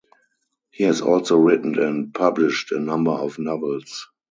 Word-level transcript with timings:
He 0.71 0.83
has 0.85 1.01
also 1.01 1.37
written 1.37 1.77
and 1.77 2.11
published 2.11 2.71
a 2.71 2.79
number 2.79 3.11
of 3.11 3.37
novels. 3.37 4.07